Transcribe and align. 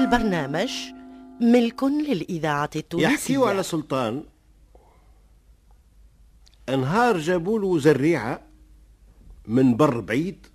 البرنامج 0.00 0.70
ملك 1.40 1.84
للإذاعة 1.84 2.70
التونسية. 2.76 3.08
يحكيوا 3.08 3.48
على 3.48 3.62
سلطان 3.62 4.24
أنهار 6.68 7.18
جابوا 7.18 7.58
له 7.58 7.78
زريعة 7.78 8.42
من 9.46 9.76
بر 9.76 10.00
بعيد 10.00 10.46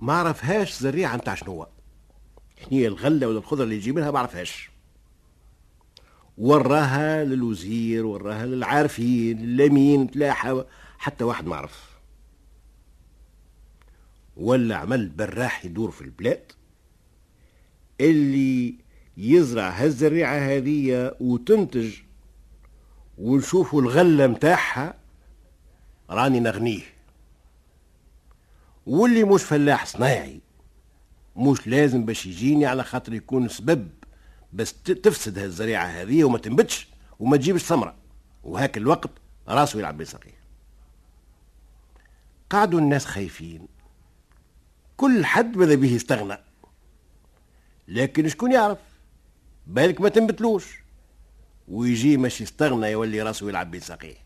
ما 0.00 0.12
عرفهاش 0.12 0.78
زريعة 0.78 1.16
نتاع 1.16 1.34
شنو 1.34 1.66
هي 2.70 2.86
الغلة 2.86 3.26
ولا 3.26 3.38
الخضرة 3.38 3.64
اللي 3.64 3.76
يجي 3.76 3.92
منها 3.92 4.10
ما 4.10 4.18
عرفهاش. 4.18 4.70
وراها 6.38 7.24
للوزير 7.24 8.06
وراها 8.06 8.46
للعارفين 8.46 9.38
للأمين 9.38 10.10
تلاحة 10.10 10.66
حتى 10.98 11.24
واحد 11.24 11.46
ما 11.46 11.56
عرف. 11.56 11.90
ولا 14.36 14.76
عمل 14.76 15.08
براح 15.08 15.64
يدور 15.64 15.90
في 15.90 16.02
البلاد. 16.02 16.52
اللي 18.00 18.74
يزرع 19.16 19.68
هالزريعة 19.70 20.38
هذه 20.38 21.14
وتنتج 21.20 21.94
ونشوفوا 23.18 23.82
الغلة 23.82 24.26
متاعها 24.26 24.94
راني 26.10 26.40
نغنيه. 26.40 26.82
واللي 28.86 29.24
مش 29.24 29.42
فلاح 29.42 29.86
صناعي 29.86 30.40
مش 31.36 31.66
لازم 31.68 32.04
باش 32.04 32.26
يجيني 32.26 32.66
على 32.66 32.84
خاطر 32.84 33.14
يكون 33.14 33.48
سبب 33.48 33.88
بس 34.52 34.82
تفسد 34.82 35.38
هالزريعة 35.38 35.86
هذه 35.86 36.24
وما 36.24 36.38
تنبتش 36.38 36.88
وما 37.18 37.36
تجيبش 37.36 37.62
ثمرة. 37.62 37.94
وهاك 38.44 38.76
الوقت 38.76 39.10
راسه 39.48 39.78
يلعب 39.78 39.96
بسقيه 39.96 40.44
قعدوا 42.50 42.80
الناس 42.80 43.04
خايفين. 43.04 43.68
كل 44.96 45.24
حد 45.24 45.56
ماذا 45.56 45.74
به 45.74 45.92
يستغنى؟ 45.92 46.38
لكن 47.88 48.28
شكون 48.28 48.52
يعرف؟ 48.52 48.78
بالك 49.66 50.00
ما 50.00 50.08
تنبتلوش. 50.08 50.84
ويجي 51.68 52.16
مش 52.16 52.40
يستغنى 52.40 52.86
يولي 52.86 53.22
راسه 53.22 53.48
يلعب 53.48 53.70
بين 53.70 53.80
ساقيه 53.80 54.16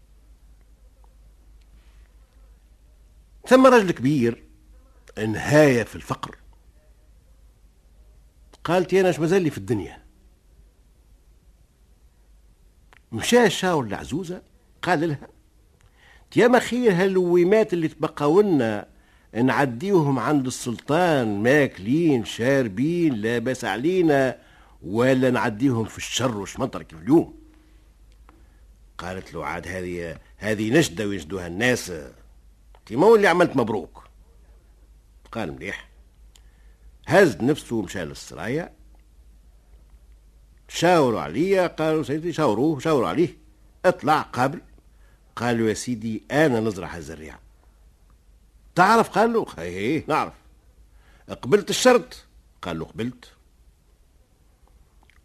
ثم 3.49 3.67
رجل 3.67 3.91
كبير 3.91 4.45
نهاية 5.19 5.83
في 5.83 5.97
الفقر. 5.97 6.37
قالت 8.65 8.95
أنا 9.01 9.11
اش 9.11 9.19
مازال 9.19 9.43
لي 9.43 9.51
في 9.51 9.59
الدنيا. 9.59 10.03
مشى 13.13 13.51
شاور 13.51 13.85
العزوزة 13.85 14.43
قال 14.83 15.09
لها 15.09 15.29
يا 16.37 16.49
مخير 16.49 16.93
هالويمات 16.93 17.73
اللي 17.73 17.89
لنا 18.43 18.89
نعديوهم 19.35 20.19
عند 20.19 20.47
السلطان 20.47 21.43
ماكلين 21.43 22.25
شاربين 22.25 23.15
لا 23.15 23.39
باس 23.39 23.65
علينا 23.65 24.39
ولا 24.83 25.31
نعديهم 25.31 25.85
في 25.85 25.99
الشر 25.99 26.39
وشمطر 26.39 26.83
كيف 26.83 26.99
اليوم. 26.99 27.35
قالت 28.99 29.35
له 29.35 29.47
عاد 29.47 29.69
هذه 29.69 30.19
هذه 30.37 30.71
نجدة 30.71 31.07
ويجدوها 31.07 31.47
الناس. 31.47 31.93
ما 32.91 33.15
اللي 33.15 33.29
عملت 33.29 33.57
مبروك؟ 33.57 34.05
قال 35.33 35.53
مليح. 35.53 35.89
هز 37.07 37.37
نفسه 37.37 37.77
ومشى 37.77 38.05
للسرايا. 38.05 38.73
شاوروا 40.69 41.21
عليا 41.21 41.67
قالوا 41.67 42.03
سيدي 42.03 42.33
شاوروه 42.33 42.79
شاوروا 42.79 43.09
عليه. 43.09 43.37
اطلع 43.85 44.23
قابل. 44.23 44.61
قالوا 45.37 45.69
يا 45.69 45.75
سيدي 45.75 46.23
أنا 46.31 46.61
نزرع 46.61 46.97
هالزريعه 46.97 47.48
تعرف؟ 48.79 49.09
قال 49.09 49.33
له 49.33 49.47
إيه 49.59 50.05
نعرف 50.09 50.33
قبلت 51.43 51.71
الشرط. 51.71 52.25
قال 52.63 52.79
له 52.79 52.85
قبلت. 52.85 53.25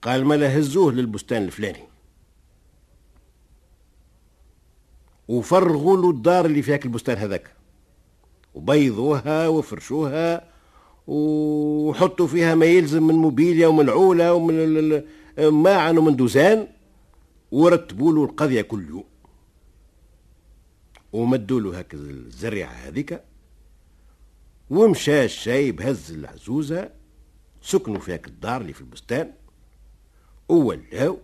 قال 0.02 0.26
ما 0.26 0.60
هزوه 0.60 0.92
للبستان 0.92 1.44
الفلاني. 1.44 1.84
وفرغوا 5.28 5.98
له 5.98 6.10
الدار 6.10 6.46
اللي 6.46 6.62
فيها 6.62 6.80
البستان 6.86 7.18
هذاك. 7.18 7.52
وبيضوها 8.54 9.48
وفرشوها 9.48 10.50
وحطوا 11.08 12.28
فيها 12.28 12.56
ما 12.56 12.66
يلزم 12.66 13.04
من 13.04 13.16
موبيليا 13.16 13.68
ومن 13.68 13.90
عولة 13.90 14.34
ومن 14.34 15.04
ماعن 15.38 15.98
ومن 15.98 16.16
دوزان. 16.16 16.68
ورتبوا 17.52 18.14
له 18.14 18.24
القضية 18.24 18.62
كل 18.62 18.90
يوم 18.90 19.04
ومدوا 21.14 21.60
له 21.60 21.80
هكذا 21.80 22.02
الزريعة 22.02 22.72
هذيك. 22.72 23.22
ومشى 24.74 25.26
الشايب 25.26 25.82
هز 25.82 26.12
العزوزة 26.12 26.90
سكنوا 27.62 28.00
في 28.00 28.14
هاك 28.14 28.28
الدار 28.28 28.62
اللي 28.62 28.74
في 28.74 28.82
البستان. 28.82 29.34
وولاو 30.50 31.20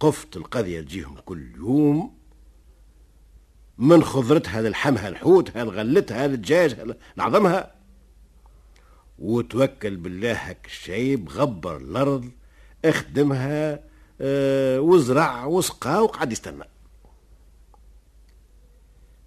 قفت 0.00 0.36
القضية 0.36 0.80
تجيهم 0.80 1.16
كل 1.24 1.56
يوم. 1.56 2.14
من 3.78 4.04
خضرتها 4.04 4.62
للحمها 4.62 5.10
لحوتها 5.10 5.64
لغلتها 5.64 6.26
للدجاج 6.26 6.96
لعظمها 7.16 7.74
وتوكل 9.18 9.96
بالله 9.96 10.32
هك 10.32 10.66
الشايب 10.66 11.28
غبر 11.28 11.76
الأرض 11.76 12.30
اخدمها 12.84 13.80
آه 14.20 14.80
وزرع 14.80 15.44
وسقى 15.44 16.04
وقعد 16.04 16.32
يستنى. 16.32 16.64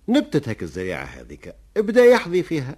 نبتت 0.07 0.49
هك 0.49 0.63
الزريعة 0.63 1.03
هذيك 1.05 1.55
بدا 1.75 2.05
يحظي 2.05 2.43
فيها. 2.43 2.77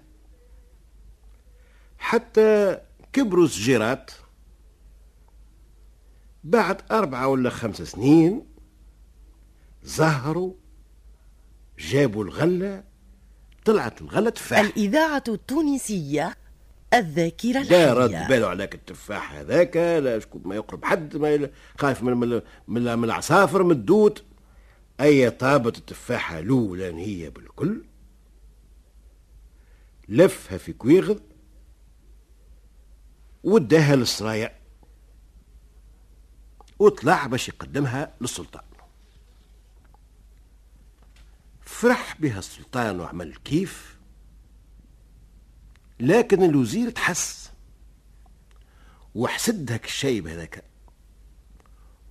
حتى 1.97 2.77
كبروا 3.13 3.45
السجيرات 3.45 4.11
بعد 6.43 6.81
أربعة 6.91 7.27
ولا 7.27 7.49
خمس 7.49 7.81
سنين 7.81 8.45
ظهروا 9.85 10.53
جابوا 11.79 12.23
الغلة 12.23 12.83
طلعت 13.65 14.01
الغلة 14.01 14.29
تفاح. 14.29 14.59
الإذاعة 14.59 15.23
التونسية 15.27 16.35
الذاكرة 16.94 17.59
لا 17.59 17.61
الحية. 17.61 17.94
رد 17.94 18.27
باله 18.29 18.47
عليك 18.47 18.75
التفاح 18.75 19.33
هذاك 19.33 19.77
لا 19.77 20.19
شكون 20.19 20.41
ما 20.45 20.55
يقرب 20.55 20.85
حد 20.85 21.17
ما 21.17 21.49
خايف 21.77 22.03
من 22.03 22.17
من 22.17 22.41
من, 22.67 22.97
من 22.97 23.03
العصافر 23.03 23.63
من 23.63 23.71
الدود 23.71 24.19
أي 25.02 25.30
طابت 25.30 25.78
التفاحة 25.78 26.40
الأولانية 26.40 27.30
بالكل. 27.30 27.85
لفها 30.09 30.58
في 30.58 30.74
كويغض 30.74 31.22
وداها 33.44 33.96
للسرايا 33.96 34.59
وطلع 36.80 37.28
باش 37.28 37.50
يقدمها 37.50 38.13
للسلطان. 38.22 38.63
فرح 41.62 42.18
بها 42.19 42.40
السلطان 42.40 43.00
وعمل 43.00 43.36
كيف. 43.36 43.97
لكن 46.00 46.44
الوزير 46.44 46.90
تحس. 46.90 47.52
وحسد 49.16 49.72
هاك 49.72 49.86
الشايب 49.86 50.28
هذاك. 50.28 50.63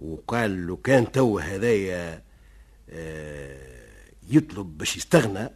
وقال 0.01 0.67
له 0.67 0.77
كان 0.77 1.13
تو 1.13 1.39
هذايا 1.39 2.26
يطلب 4.29 4.79
باش 4.79 4.97
يستغنى. 4.97 5.51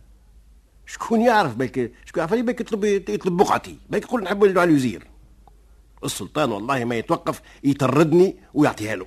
شكون 0.86 1.20
يعرف 1.20 1.54
بالك 1.54 1.92
شكون 2.04 2.20
يعرف 2.20 2.32
بالك 2.32 2.60
يطلب 2.60 2.84
يطلب 2.84 3.36
بقعتي؟ 3.36 3.78
بالك 3.90 4.02
يقول 4.02 4.22
نحب 4.22 4.44
على 4.44 4.64
الوزير. 4.64 5.06
السلطان 6.04 6.52
والله 6.52 6.84
ما 6.84 6.94
يتوقف 6.94 7.42
يطردني 7.64 8.36
ويعطيها 8.54 8.96
له. 8.96 9.06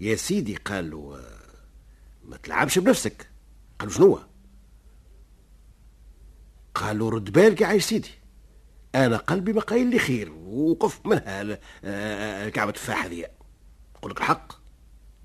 يا 0.00 0.14
سيدي 0.14 0.56
قال 0.56 0.90
له 0.90 1.20
ما 2.24 2.36
تلعبش 2.36 2.78
بنفسك. 2.78 3.30
قال 3.78 3.88
له 3.88 3.94
شنو 3.94 4.18
قال 6.74 6.98
له 6.98 7.10
رد 7.10 7.32
بالك 7.32 7.60
يا 7.60 7.66
عايش 7.66 7.84
سيدي. 7.84 8.10
أنا 8.94 9.16
قلبي 9.16 9.52
ما 9.52 9.60
قايل 9.60 9.86
لي 9.86 9.98
خير 9.98 10.32
وقف 10.32 11.06
منها 11.06 11.58
الكعبة 12.46 12.68
التفاحة 12.68 13.08
ذي. 13.08 13.26
قل 14.02 14.10
لك 14.10 14.18
الحق. 14.18 14.52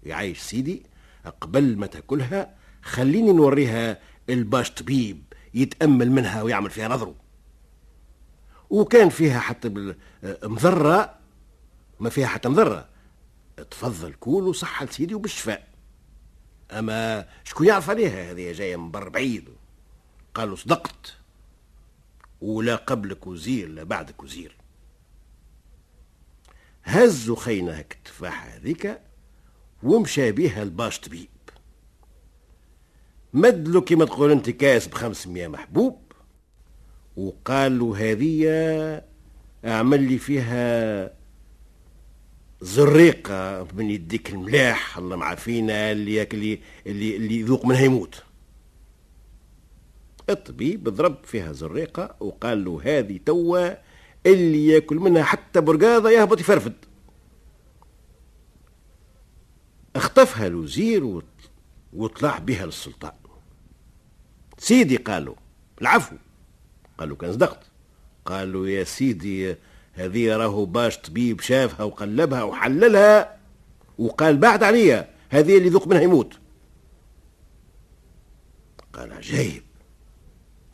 يا 0.03 0.15
عايش 0.15 0.39
سيدي 0.39 0.85
قبل 1.29 1.77
ما 1.77 1.87
تاكلها 1.87 2.55
خليني 2.81 3.33
نوريها 3.33 3.99
الباش 4.29 4.71
طبيب 4.71 5.23
يتأمل 5.53 6.11
منها 6.11 6.41
ويعمل 6.41 6.69
فيها 6.69 6.87
نظره 6.87 7.15
وكان 8.69 9.09
فيها 9.09 9.39
حتى 9.39 9.95
مضرة 10.43 11.17
ما 11.99 12.09
فيها 12.09 12.27
حتى 12.27 12.49
مضرة 12.49 12.89
تفضل 13.71 14.13
كول 14.13 14.43
وصحة 14.43 14.85
لسيدي 14.85 15.15
وبالشفاء. 15.15 15.67
أما 16.71 17.27
شكون 17.43 17.67
يعرف 17.67 17.89
عليها؟ 17.89 18.31
هذه 18.31 18.51
جاية 18.51 18.75
من 18.75 18.91
بر 18.91 19.09
بعيد. 19.09 19.49
قالوا 20.33 20.55
صدقت. 20.55 21.13
ولا 22.41 22.75
قبلك 22.75 23.27
وزير 23.27 23.69
لا 23.69 23.83
بعدك 23.83 24.23
وزير. 24.23 24.57
هزوا 26.83 27.35
خينا 27.35 27.79
هك 27.79 27.93
التفاحة 27.93 28.47
هذيك. 28.47 29.01
ومشى 29.83 30.31
بيها 30.31 30.63
الباش 30.63 30.99
طبيب. 30.99 31.27
مدلو 33.33 33.81
كيما 33.81 34.05
تقول 34.05 34.31
انت 34.31 34.49
كاس 34.49 34.87
بخمسمية 34.87 35.47
محبوب 35.47 35.99
وقال 37.17 37.79
له 37.79 38.11
هذه 38.11 38.47
اعمل 39.65 40.03
لي 40.03 40.17
فيها 40.17 41.17
زريقة 42.61 43.67
من 43.73 43.89
يديك 43.91 44.29
الملاح 44.29 44.97
الله 44.97 45.15
معافينا 45.15 45.91
اللي 45.91 46.23
اللي 46.23 46.59
اللي 46.85 47.39
يذوق 47.39 47.65
منها 47.65 47.81
يموت. 47.81 48.23
الطبيب 50.29 50.89
ضرب 50.89 51.17
فيها 51.23 51.51
زريقة 51.51 52.15
وقال 52.19 52.65
له 52.65 52.81
هذه 52.83 53.19
توا 53.25 53.69
اللي 54.25 54.67
ياكل 54.67 54.95
منها 54.95 55.23
حتى 55.23 55.61
برقاضة 55.61 56.09
يهبط 56.09 56.39
يفرفد. 56.39 56.73
اخطفها 60.17 60.47
الوزير 60.47 61.21
وطلع 61.93 62.37
بها 62.37 62.65
للسلطان. 62.65 63.11
سيدي 64.57 64.97
قالوا 64.97 65.35
العفو. 65.81 66.15
قالوا 66.97 67.17
كان 67.17 67.33
صدقت. 67.33 67.59
قالوا 68.25 68.67
يا 68.67 68.83
سيدي 68.83 69.55
هذه 69.93 70.35
راهو 70.35 70.65
باش 70.65 70.97
طبيب 70.97 71.41
شافها 71.41 71.83
وقلبها 71.83 72.43
وحللها 72.43 73.37
وقال 73.97 74.37
بعد 74.37 74.63
عليا 74.63 75.09
هذه 75.29 75.57
اللي 75.57 75.69
ذوق 75.69 75.87
منها 75.87 76.01
يموت. 76.01 76.33
قال 78.93 79.13
عجيب. 79.13 79.63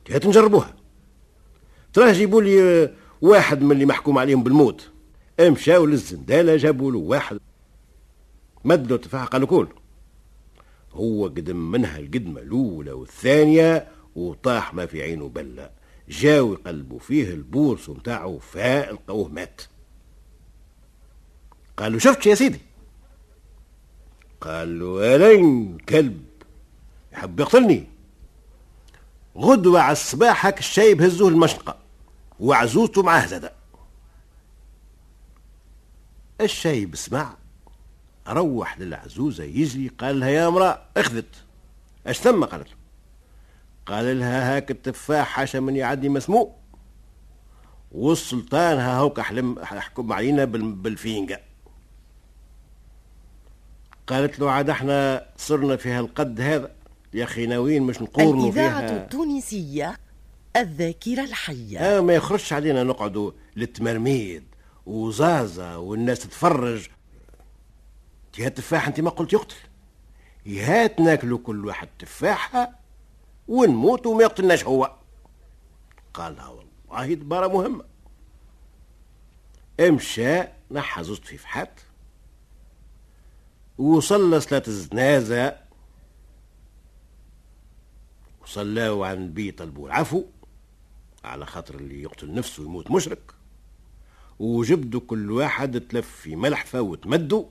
هات 0.10 0.26
نجربوها 0.26 0.76
تراه 1.94 2.12
جيبوا 2.12 2.42
لي 2.42 2.94
واحد 3.22 3.62
من 3.62 3.72
اللي 3.72 3.86
محكوم 3.86 4.18
عليهم 4.18 4.44
بالموت. 4.44 4.90
مشاو 5.42 5.86
للزندالة 5.86 6.56
جابوا 6.56 6.92
له 6.92 6.98
واحد. 6.98 7.40
مد 8.64 8.92
له 8.92 8.98
تفاحة 8.98 9.26
قالوا 9.26 9.48
كول 9.48 9.68
هو 10.94 11.28
قدم 11.28 11.72
منها 11.72 12.00
القدمة 12.00 12.42
الأولى 12.42 12.92
والثانية 12.92 13.88
وطاح 14.16 14.74
ما 14.74 14.86
في 14.86 15.04
عينه 15.04 15.30
بلة. 15.30 15.70
جاو 16.10 16.54
يقلبوا 16.54 17.00
فيه 17.00 17.30
البورس 17.30 17.90
متاعه 17.90 18.38
فاء 18.38 18.94
لقوه 18.94 19.28
مات. 19.28 19.62
قالوا 21.78 22.00
شفت 22.00 22.26
يا 22.26 22.36
سيدي؟ 22.36 22.60
قال 24.42 24.80
له 24.80 25.16
ألين 25.16 25.78
كلب؟ 25.78 26.26
يحب 27.14 27.40
يقتلني. 27.40 27.88
غدوة 29.38 29.82
على 29.82 29.92
الصباح 29.92 30.46
هاك 30.46 30.60
الشايب 30.60 31.02
هزوه 31.02 31.30
المشنقة. 31.30 31.78
وعزوزته 32.40 33.04
معاه 33.04 33.26
زادة. 33.26 33.54
الشايب 36.42 36.96
سمع 36.96 37.38
روح 38.28 38.80
للعزوزة 38.80 39.44
يجري 39.44 39.88
قال 39.88 40.20
لها 40.20 40.30
يا 40.30 40.48
امرأة 40.48 40.82
اخذت. 40.98 41.36
اش 42.08 42.18
ثم؟ 42.18 42.44
قالت 42.46 42.68
له. 42.70 42.76
قال 43.86 44.20
لها 44.20 44.56
هاك 44.56 44.72
التفاح 44.72 45.28
حاشا 45.28 45.58
من 45.58 45.76
يعدي 45.76 46.10
مسموع 46.10 46.56
والسلطان 47.92 48.78
ها 48.78 48.98
هوك 48.98 49.20
حلم 49.20 49.60
حكم 49.64 50.14
علينا 50.14 50.46
بالفينجا 50.46 51.40
قالت 54.08 54.40
له 54.40 54.52
عاد 54.52 54.70
إحنا 54.70 55.26
صرنا 55.38 55.76
في 55.76 55.90
هالقد 55.90 56.42
هذا. 56.42 56.72
يا 57.14 57.24
أخي 57.24 57.46
ناويين 57.46 57.84
مش 57.84 58.02
نقورنوا 58.02 58.52
فيها. 58.52 58.80
الإذاعة 58.80 59.04
التونسية 59.04 59.98
الذاكرة 60.56 61.24
الحية. 61.24 61.80
آه 61.80 62.02
ما 62.02 62.14
يخرجش 62.14 62.54
علينا 62.54 62.84
نقعدوا 62.84 63.32
للتمرميد 63.56 64.44
وزازة 64.86 65.78
والناس 65.78 66.20
تتفرج. 66.20 66.88
يا 68.40 68.50
تفاح 68.50 68.88
انت 68.88 69.00
ما 69.00 69.10
قلت 69.10 69.34
يقتل. 69.34 69.56
يهات 70.46 71.00
ناكلوا 71.00 71.38
كل 71.38 71.66
واحد 71.66 71.90
تفاحة 72.00 72.80
ونموت 73.48 74.06
وما 74.06 74.24
يقتلناش 74.24 74.64
هو. 74.66 74.96
قالها 76.14 76.48
والله 76.48 77.14
دبارة 77.14 77.48
مهمة. 77.48 77.86
امشى 79.80 80.44
نحى 80.72 81.04
زوز 81.04 81.20
في 81.20 81.38
فحات 81.38 81.80
وصلى 83.78 84.40
صلاة 84.40 84.64
الجنازة 84.68 85.58
وصلاوا 88.42 89.08
عن 89.08 89.18
النبي 89.18 89.52
طلبوا 89.52 89.88
العفو 89.88 90.24
على 91.24 91.46
خاطر 91.46 91.76
اللي 91.76 92.02
يقتل 92.02 92.34
نفسه 92.34 92.64
يموت 92.64 92.92
مشرك. 92.92 93.34
وجبدوا 94.40 95.02
كل 95.08 95.32
واحد 95.32 95.82
تلف 95.82 96.12
في 96.16 96.36
ملحفة 96.36 96.82
وتمدوا. 96.82 97.46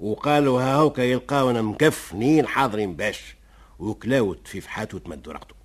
وقالوا 0.00 0.62
ها 0.62 0.74
هوكا 0.74 1.02
يلقاونا 1.02 1.62
مكفنين 1.62 2.46
حاضرين 2.46 2.96
باش. 2.96 3.36
وكلاوت 3.78 4.48
في 4.48 4.60
فحات 4.60 4.94
وتمدوا 4.94 5.32
رقدوا 5.32 5.56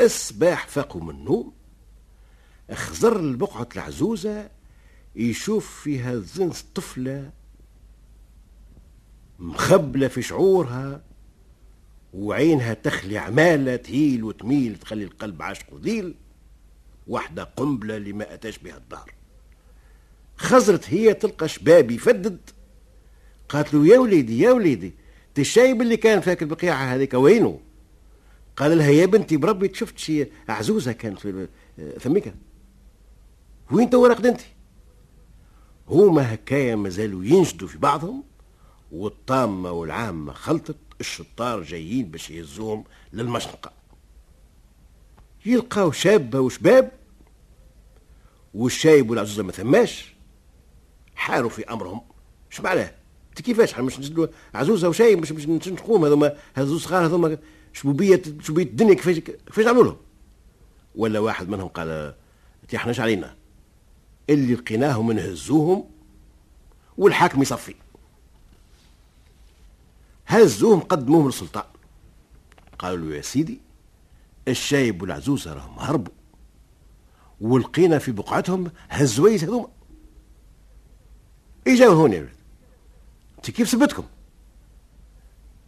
الصباح 0.00 0.66
فاقوا 0.66 1.00
من 1.02 1.10
النوم 1.10 1.52
خزر 2.72 3.20
البقعة 3.20 3.68
العزوزة 3.76 4.50
يشوف 5.16 5.80
فيها 5.80 6.16
زنس 6.16 6.62
طفلة 6.74 7.30
مخبلة 9.38 10.08
في 10.08 10.22
شعورها 10.22 11.02
وعينها 12.14 12.74
تخلي 12.74 13.18
عمالة 13.18 13.76
تهيل 13.76 14.24
وتميل 14.24 14.76
تخلي 14.76 15.04
القلب 15.04 15.42
عاشق 15.42 15.72
وذيل. 15.72 16.14
واحدة 17.06 17.44
قنبلة 17.44 17.96
اللي 17.96 18.12
ما 18.12 18.34
أتاش 18.34 18.58
بها 18.58 18.76
الدار. 18.76 19.12
خزرت 20.36 20.90
هي 20.90 21.14
تلقى 21.14 21.48
شباب 21.48 21.90
يفدد 21.90 22.38
قالت 23.48 23.74
له 23.74 23.86
يا 23.86 23.98
وليدي 23.98 24.40
يا 24.40 24.52
وليدي 24.52 24.92
الشايب 25.38 25.82
اللي 25.82 25.96
كان 25.96 26.20
فاك 26.20 26.42
البقيعة 26.42 26.94
هذيك 26.94 27.14
وينه 27.14 27.60
قال 28.56 28.78
لها 28.78 28.90
يا 28.90 29.06
بنتي 29.06 29.36
بربي 29.36 29.74
شفت 29.74 29.98
شي 29.98 30.26
عزوزة 30.48 30.92
كانت 30.92 31.18
في 31.18 31.48
ثميكة. 31.98 32.34
وين 33.70 33.90
تو 33.90 34.06
رقدنتي 34.06 34.46
هما 35.88 36.34
هكايا 36.34 36.76
مازالوا 36.76 37.24
ينجدوا 37.24 37.68
في 37.68 37.78
بعضهم 37.78 38.24
والطامة 38.92 39.70
والعامة 39.70 40.32
خلطت 40.32 40.76
الشطار 41.00 41.62
جايين 41.62 42.10
باش 42.10 42.30
يهزوهم 42.30 42.84
للمشنقة. 43.12 43.72
يلقاو 45.46 45.92
شابة 45.92 46.40
وشباب 46.40 46.92
والشايب 48.54 49.10
والعزوزة 49.10 49.42
ما 49.42 49.52
ثماش. 49.52 50.15
حاروا 51.16 51.50
في 51.50 51.64
أمرهم. 51.64 52.00
اش 52.52 52.60
معناه 52.60 52.94
كيفاش؟ 53.34 53.72
إحنا 53.72 53.84
مش 53.84 53.98
نزلوا 53.98 54.26
عزوزة 54.54 54.88
وشايب 54.88 55.18
مش 55.18 55.32
مش 55.32 55.68
نقوم 55.68 56.04
هذوما 56.04 56.36
هذو 56.54 56.78
صغار 56.78 57.06
هذوما 57.06 57.38
شبوبية 57.72 58.22
شبوبية 58.42 58.62
الدنيا 58.62 58.94
كيفاش 58.94 59.18
كيفاش 59.18 59.64
نعملوا 59.64 59.84
لهم؟ 59.84 59.96
ولا 60.94 61.18
واحد 61.18 61.48
منهم 61.48 61.68
قال 61.68 62.14
تيحناش 62.68 63.00
علينا؟ 63.00 63.36
اللي 64.30 64.54
لقيناهم 64.54 65.12
نهزوهم 65.12 65.84
والحاكم 66.98 67.42
يصفي. 67.42 67.74
هزوهم 70.26 70.80
قدموهم 70.80 71.26
للسلطان. 71.26 71.64
قالوا 72.78 73.10
له 73.10 73.16
يا 73.16 73.22
سيدي 73.22 73.60
الشايب 74.48 75.02
والعزوزة 75.02 75.52
راهم 75.52 75.78
هربوا 75.78 76.12
ولقينا 77.40 77.98
في 77.98 78.12
بقعتهم 78.12 78.70
هزويس 78.88 79.44
هذوما. 79.44 79.75
يا 81.66 81.88
ولد. 81.88 82.28
أنت 83.36 83.50
كيف 83.50 83.68
سبتكم؟ 83.68 84.04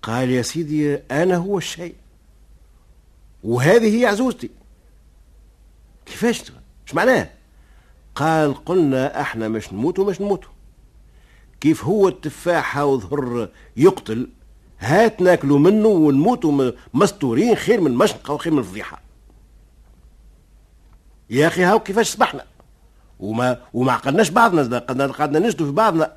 قال 0.02 0.30
يا 0.30 0.42
سيدي 0.42 0.96
أنا 0.96 1.36
هو 1.36 1.58
الشايب 1.58 1.94
وهذه 3.44 4.00
هي 4.00 4.06
عزوزتي. 4.06 4.50
كيفاش 6.06 6.40
إيش 6.40 6.94
معناه؟ 6.94 7.30
قال 8.14 8.64
قلنا 8.64 9.20
إحنا 9.20 9.48
مش 9.48 9.72
نموتوا 9.72 10.10
مش 10.10 10.20
نموتوا 10.20 10.50
كيف 11.60 11.84
هو 11.84 12.08
التفاحة 12.08 12.84
وظهر 12.84 13.48
يقتل؟ 13.76 14.28
هات 14.78 15.20
ناكلوا 15.20 15.58
منه 15.58 15.88
ونموتوا 15.88 16.72
مستورين 16.94 17.54
خير 17.54 17.80
من 17.80 17.94
مشنقة 17.94 18.34
وخير 18.34 18.52
من 18.52 18.62
فضيحة 18.62 19.02
يا 21.30 21.46
أخي 21.46 21.62
هاو 21.64 21.80
كيفاش 21.80 22.08
صبحنا؟ 22.10 22.44
وما 23.20 23.60
وما 23.74 23.92
عقلناش 23.92 24.28
بعضنا 24.28 24.78
قعدنا 24.78 25.38
نجدوا 25.38 25.66
في 25.66 25.72
بعضنا. 25.72 26.16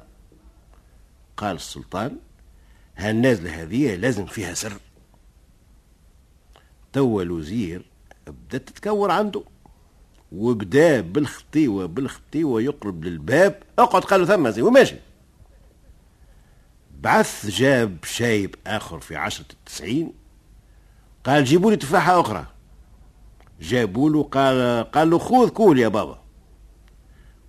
قال 1.38 1.55
السلطان 1.55 2.17
هالنازلة 2.96 3.62
هذه 3.62 3.96
لازم 3.96 4.25
فيها 4.25 4.53
سر. 4.53 4.74
توا 6.93 7.24
الوزير 7.24 7.86
بدأت 8.27 8.70
تتكور 8.70 9.12
عنده. 9.12 9.43
وبدا 10.31 11.01
بالخطيوة 11.01 11.86
بالخطيوة 11.86 12.62
يقرب 12.62 13.03
للباب. 13.03 13.63
اقعد 13.79 14.03
قال 14.03 14.20
له 14.20 14.25
ثم 14.25 14.50
زي 14.50 14.62
وماشي. 14.62 14.96
بعث 17.00 17.46
جاب 17.46 17.98
شايب 18.03 18.55
آخر 18.67 19.00
في 19.00 19.15
عشرة 19.15 19.46
التسعين. 19.53 20.13
قال 21.24 21.46
جيبوا 21.46 21.72
لي 21.72 21.77
تفاحة 21.77 22.22
أخرى. 22.22 22.46
جابوا 23.62 24.10
له 24.10 24.24
قال 24.24 24.84
قال 24.91 25.10
له 25.10 25.17
خذ 25.17 25.50
كول 25.50 25.79
يا 25.79 25.88
بابا. 25.88 26.22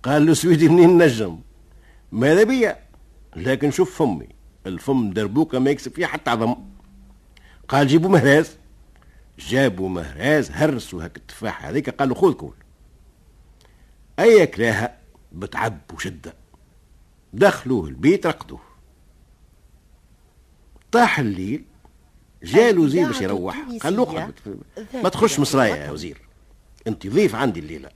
قال 0.03 0.25
له 0.25 0.33
سويدي 0.33 0.69
منين 0.69 0.97
نجم؟ 0.97 1.39
ماذا 2.11 2.43
بيا 2.43 2.79
لكن 3.35 3.71
شوف 3.71 3.97
فمي 3.97 4.27
الفم 4.67 5.11
دربوكة 5.11 5.59
ما 5.59 5.69
يكسب 5.69 5.91
فيها 5.91 6.07
حتى 6.07 6.31
عظم. 6.31 6.55
قال 7.67 7.87
جيبوا 7.87 8.09
مهراز. 8.09 8.57
جابوا 9.39 9.89
مهراز 9.89 10.51
هرسوا 10.51 11.03
هاك 11.03 11.17
التفاحة 11.17 11.69
هذيك. 11.69 11.89
قال 11.89 12.09
له 12.09 12.15
خذ 12.15 12.33
كول 12.33 12.55
أي 14.19 14.47
كلاها 14.47 14.97
بتعب 15.31 15.79
وشدة. 15.93 16.33
دخلوه 17.33 17.87
البيت 17.87 18.25
رقدوه. 18.25 18.61
طاح 20.91 21.19
الليل 21.19 21.65
جاء 22.43 22.69
الوزير 22.69 23.07
باش 23.07 23.21
يروح. 23.21 23.57
قال 23.83 23.95
له 23.97 24.33
ما 24.93 25.09
تخش 25.09 25.39
مصرايا 25.39 25.75
يا 25.75 25.91
وزير. 25.91 26.21
أنت 26.87 27.07
ضيف 27.07 27.35
عندي 27.35 27.59
الليلة. 27.59 27.89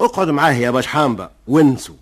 اقعد 0.00 0.28
معاه 0.28 0.52
يا 0.52 0.70
باش 0.70 0.86
حامبة 0.86 1.30
وانسوا. 1.46 1.96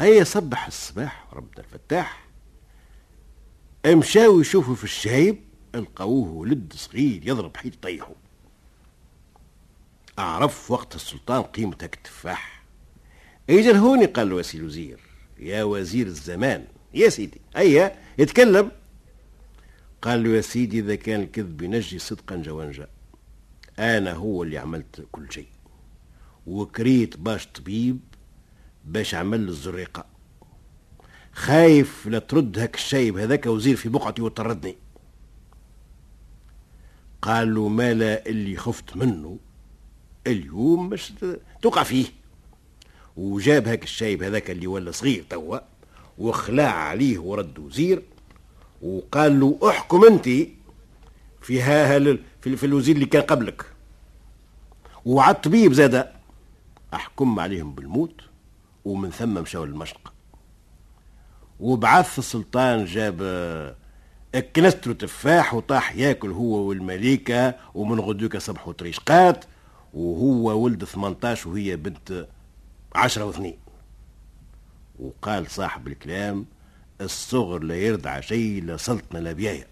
أي 0.00 0.24
صبح 0.24 0.66
الصباح 0.66 1.26
ربنا 1.32 1.58
الفتاح. 1.58 2.24
مشاو 3.86 4.40
يشوفوا 4.40 4.74
في 4.74 4.84
الشايب 4.84 5.38
لقوه 5.74 6.28
ولد 6.28 6.72
صغير 6.76 7.28
يضرب 7.28 7.56
حيط 7.56 7.72
طيحه 7.82 8.12
أعرف 10.18 10.70
وقت 10.70 10.94
السلطان 10.94 11.42
قيمة 11.42 11.76
التفاح 11.82 12.62
إجا 13.50 13.76
هوني 13.76 14.06
قال 14.06 14.30
له 14.30 14.36
يا 14.36 14.42
سي 14.42 14.58
الوزير 14.58 15.00
يا 15.38 15.64
وزير 15.64 16.06
الزمان. 16.06 16.66
يا 16.94 17.08
سيدي. 17.08 17.40
أيا 17.56 17.98
يتكلم. 18.18 18.70
قال 20.02 20.24
له 20.24 20.30
يا 20.30 20.40
سيدي 20.40 20.78
إذا 20.78 20.94
كان 20.94 21.20
الكذب 21.20 21.62
ينجي 21.62 21.98
صدقا 21.98 22.36
جوانجا 22.36 22.88
أنا 23.78 24.12
هو 24.12 24.42
اللي 24.42 24.58
عملت 24.58 25.06
كل 25.12 25.32
شيء. 25.32 25.48
وكريت 26.46 27.16
باش 27.16 27.46
طبيب 27.46 28.00
باش 28.84 29.14
عمل 29.14 29.48
الزريقة. 29.48 30.06
خايف 31.32 32.06
لا 32.06 32.18
ترد 32.18 32.58
هك 32.58 32.74
الشايب 32.74 33.18
هذاك 33.18 33.46
وزير 33.46 33.76
في 33.76 33.88
بقعتي 33.88 34.22
وتردني 34.22 34.76
قال 37.22 37.54
له 37.54 37.68
مالا 37.68 38.26
اللي 38.26 38.56
خفت 38.56 38.96
منه 38.96 39.38
اليوم 40.26 40.88
مش 40.88 41.12
توقع 41.62 41.82
فيه. 41.82 42.06
وجاب 43.16 43.68
هاك 43.68 43.82
الشايب 43.82 44.22
هذاك 44.22 44.50
اللي 44.50 44.66
ولا 44.66 44.90
صغير 44.90 45.24
توا 45.30 45.58
وخلع 46.18 46.68
عليه 46.68 47.18
ورد 47.18 47.58
وزير 47.58 48.02
وقال 48.82 49.40
له 49.40 49.58
احكم 49.68 50.04
انت 50.04 50.28
في 51.40 51.62
ها 51.62 51.98
في, 52.40 52.64
الوزير 52.66 52.94
اللي 52.94 53.06
كان 53.06 53.22
قبلك. 53.22 53.66
وعلى 55.04 55.34
الطبيب 55.36 55.72
زاد. 55.72 56.08
أحكم 56.94 57.40
عليهم 57.40 57.74
بالموت 57.74 58.20
ومن 58.84 59.10
ثم 59.10 59.34
مشاو 59.34 59.64
للمشرق. 59.64 60.12
وبعث 61.60 62.18
السلطان 62.18 62.84
جاب 62.84 63.76
كنسترو 64.56 64.92
تفاح 64.92 65.54
وطاح 65.54 65.96
ياكل 65.96 66.30
هو 66.30 66.68
والمليكة 66.68 67.54
ومن 67.74 68.00
غدوك 68.00 68.36
صبحوا 68.36 68.72
طريشقات 68.72 69.44
وهو 69.94 70.64
ولد 70.64 70.84
18 70.84 71.48
وهي 71.48 71.76
بنت 71.76 72.26
عشرة 72.94 73.24
واثنين. 73.24 73.58
وقال 74.98 75.50
صاحب 75.50 75.88
الكلام 75.88 76.46
الصغر 77.00 77.58
لا 77.62 77.76
يرضع 77.76 78.20
شيء 78.20 78.64
لا 78.64 78.76
سلطنة 78.76 79.20
لا 79.20 79.32
بيايا 79.32 79.66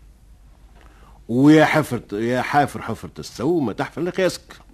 ويا 1.28 1.64
حفر 1.64 2.02
يا 2.12 2.42
حافر 2.42 2.82
حفرة 2.82 3.10
السو 3.18 3.60
ما 3.60 3.72
تحفر 3.72 4.00
لقياسك. 4.00 4.67